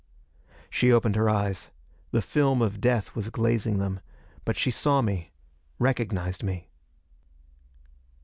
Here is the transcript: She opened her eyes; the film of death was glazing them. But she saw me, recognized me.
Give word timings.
She 0.71 0.91
opened 0.91 1.15
her 1.15 1.29
eyes; 1.29 1.69
the 2.09 2.23
film 2.23 2.63
of 2.63 2.81
death 2.81 3.13
was 3.13 3.29
glazing 3.29 3.77
them. 3.77 3.99
But 4.45 4.57
she 4.57 4.71
saw 4.71 5.03
me, 5.03 5.31
recognized 5.77 6.41
me. 6.41 6.69